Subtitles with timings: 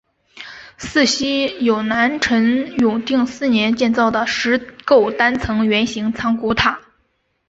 [0.79, 6.81] 寺西有南陈永定四年建造的石构单层圆形藏骨塔。